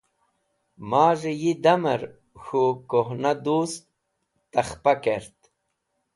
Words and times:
Maz̃hey 0.89 1.37
Yi 1.41 1.51
damer 1.63 2.01
K̃hu 2.43 2.63
Kuhna 2.89 3.31
Dust 3.43 3.83
Takhpa 4.51 4.93
Kert 5.03 5.37